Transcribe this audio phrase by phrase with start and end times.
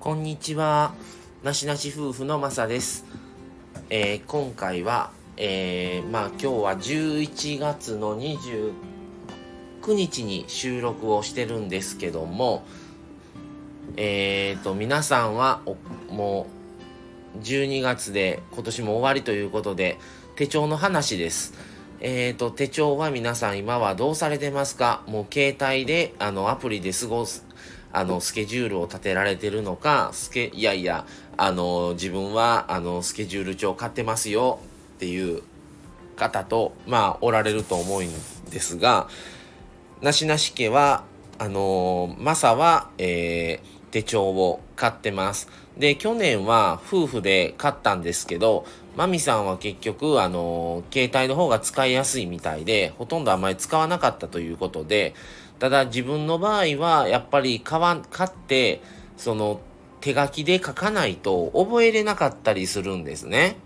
[0.00, 0.94] こんにちは。
[1.42, 3.04] なしなし夫婦のまさです。
[3.90, 8.72] えー、今回は、えー、まあ今日は11月の29
[9.88, 12.64] 日に収録をしてるんですけども、
[13.98, 15.60] えーと、皆さんは
[16.08, 16.46] も
[17.36, 19.98] う12月で今年も終わりということで、
[20.34, 21.52] 手帳の話です。
[22.00, 25.02] えーと、手帳は皆さん今はどうされてますか？
[25.06, 27.44] もう携帯で、あの、アプリで過ごす、
[27.92, 34.60] あの、スケジュールを立てられてるのか、スケ、いやいや、あの、自分は、あの、スケジュール帳買ってますよ
[34.96, 35.42] っていう
[36.16, 38.06] 方と、まあ、おられると思うん
[38.50, 39.08] ですが、
[40.02, 41.04] なしなし家は、
[41.38, 45.48] あの、マサは、えー、手帳を買ってます。
[45.76, 55.14] で、去年は夫婦で買ったんですけど、マミさんは結局、あの、携帯の方が使いやすいみたいで、ほとんどあまり使わなかったということで、
[55.60, 58.80] ただ自分の場合はやっぱり買わ買って
[59.16, 59.60] その
[60.00, 63.56] 手書きで書かないと覚えれなかったりするんですね。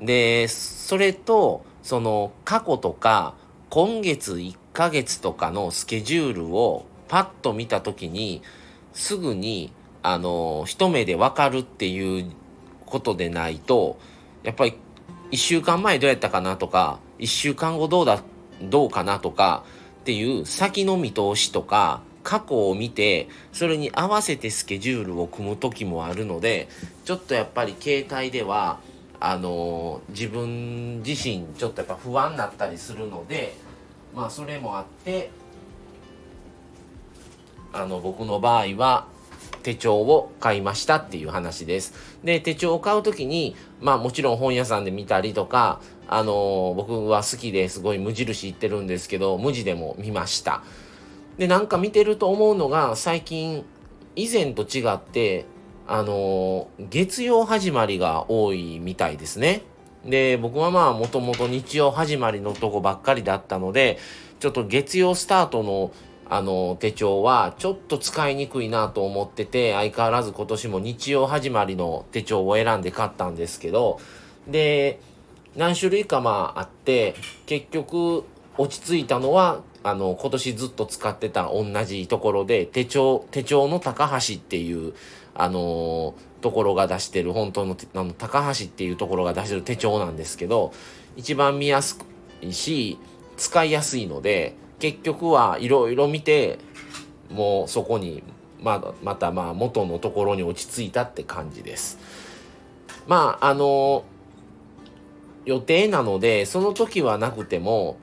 [0.00, 3.34] でそれとその過去とか
[3.70, 8.42] 今月1ヶ月とかのスケジュールをパッと見た時に
[8.92, 12.32] すぐにあの一目でわかるっていう
[12.84, 13.98] ことでないと
[14.42, 14.74] やっぱり
[15.30, 18.22] 1週間前どうやったかなとか1週間後どうだ
[18.62, 19.64] どうかなとか
[20.06, 26.68] っていう先の見通しとか過去を見てそれに合わせてスケジュールを組む時もあるので
[27.04, 28.78] ちょっとやっぱり携帯では
[29.18, 33.56] あの、自分自身ちょっとやっぱ不安になったりするので
[34.14, 35.30] まあそれもあって
[37.72, 39.08] あの僕の場合は
[39.64, 41.92] 手帳を買いましたっていう話です。
[42.22, 50.62] で、手帳を買う時に、まあもちろん本屋さんで見たりとか、あの、僕は好きですごい無印行ってるんですけど、無地でも見ました。
[51.38, 53.64] で、なんか見てると思うのが、最近、
[54.14, 55.44] 以前と違って、
[55.86, 59.62] あの、月曜始まりが多いみたいですね。
[60.04, 63.98] で、僕はまあ、もともと日曜始まりのとこばっかりだったので、
[64.38, 65.92] ちょっと月曜スタートの
[66.28, 74.00] あの手帳はちょっと使いにくいなと思ってて相変わらず今年も日曜始まりの手帳を選んで買ったんですけど
[74.48, 74.98] で
[75.56, 77.14] 何種類かまああって
[77.46, 78.24] 結局
[78.58, 84.94] 落ち着いたのはあの今年ずっと使ってた同じところで手帳手帳の高橋っていう
[85.34, 90.72] あのところが出してる本当のあの高橋っていうところが出してる手帳なんですけど
[91.16, 91.98] 一番見やす
[92.42, 92.98] いし
[93.36, 96.58] 使いやすいので結局はいろいろ見て
[97.30, 98.22] もうそこに
[98.60, 101.98] ままたまあ元のところに落ち着いたって感じです。
[103.06, 104.04] まああの
[105.46, 107.96] 予定なのでその時はなくても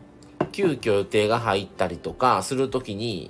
[0.53, 3.29] 急遽予定が入ったりとかする時に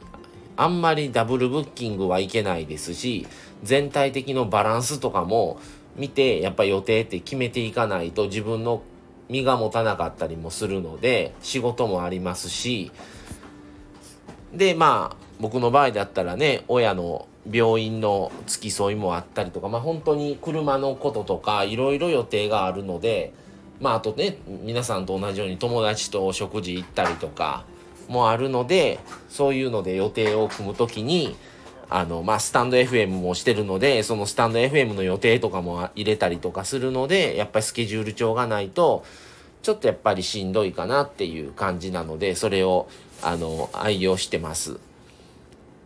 [0.55, 3.25] あんまりダブルブッキングはいけないですし
[3.63, 5.59] 全体的のバランスとかも
[5.95, 8.83] 見てやっぱ予定って決めていかないと自分の
[9.29, 12.91] 身が持たなかったりもするので仕事もありますし
[14.53, 23.33] でまあ僕の場合だったらね親の病院の付き添いもあったりとかまあ本当に車のこととかいろいろ予定があるので
[23.83, 27.65] まああとね皆さんと同じように友達とお食事行ったりとか
[28.07, 28.99] もあるので
[29.29, 31.35] そういうので予定を組む時に
[31.89, 39.05] あのまあスタンド FM もしてるのでそのスタンド FM の予定とかも入れたりとかするのでやっぱりスケジュール帳がないと
[39.61, 42.89] ちょっとやっぱりしんどいかなっていう感じなので、それを、
[43.21, 44.77] あの、愛用してます。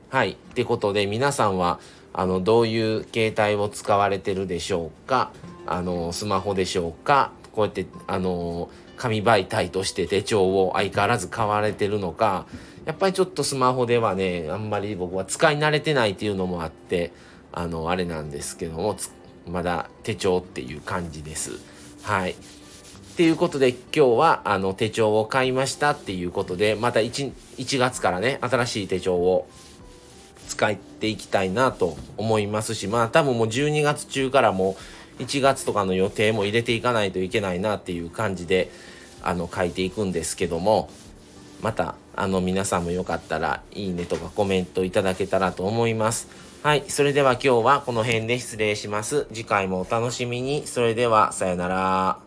[0.10, 0.32] はい。
[0.32, 1.80] ってことで、皆さんは、
[2.12, 5.32] あの、どういう携帯を使われてるでしょうか？
[5.68, 7.30] あの、スマホでしょうか？
[7.58, 12.46] こうやって、あの、紙媒体として手帳を相変わらず買われてるのか、
[12.86, 17.12] やっぱりちょっとスマホではね、あんまり僕は使い慣れてないっていうのもあって、
[17.52, 18.96] あの、あれなんですけども、
[19.48, 21.54] まだ手帳っていう感じです。
[22.04, 22.32] はい。
[22.32, 22.36] っ
[23.18, 29.48] ていうことで今日はあの手帳を買いましたっていうことでまた 1, 1月からね新しい手帳を
[30.48, 38.72] 使っていきたいなと思いますしまあ多分もう12月中からもう1月とかの予定も入れていかないといけないなっていう感じで
[39.24, 40.90] あの書いていくんですけども
[41.62, 46.28] またあの皆さんもよかったらいいねとかコメントいただけたらと思います。
[46.64, 46.84] はい。
[46.88, 49.28] それでは今日はこの辺で失礼します。
[49.32, 50.66] 次回もお楽しみに。
[50.66, 52.27] それではさよなら。